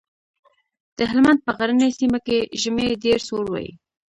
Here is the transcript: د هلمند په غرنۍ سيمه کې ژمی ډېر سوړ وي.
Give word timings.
د 0.97 0.99
هلمند 1.11 1.39
په 1.45 1.51
غرنۍ 1.57 1.91
سيمه 1.99 2.19
کې 2.25 2.37
ژمی 2.61 2.87
ډېر 3.03 3.19
سوړ 3.27 3.45
وي. 3.53 3.69